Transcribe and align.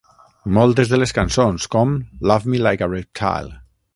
Moltes 0.57 0.93
de 0.93 0.99
les 1.01 1.13
cançons, 1.17 1.69
com 1.77 1.93
"Love 2.31 2.53
Me 2.55 2.65
Like 2.69 2.87
a 2.87 2.91
Reptile". 2.97 3.57